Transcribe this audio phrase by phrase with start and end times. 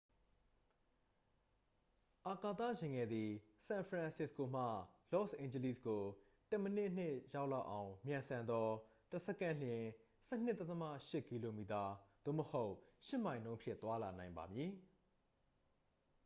[2.27, 3.29] အာကာသယာဉ်ငယ်သည်
[3.67, 4.61] ဆန်ဖရန်စစ္စကိုမှ
[5.13, 6.03] လော့စ်အိန်ဂျလိစ်ကို
[6.49, 8.67] တစ်မိနစ်နှင့် ရောက်လောက်အောင် မြန်ဆန်သော
[9.11, 9.83] တစ်စက္ကန့်လျှင်
[10.27, 11.39] 12.8 km
[12.25, 12.73] သို့မဟုတ်
[13.07, 14.71] 8 မိုင်နှုန်းဖြင့် သွားလာနိုင်ပါမည်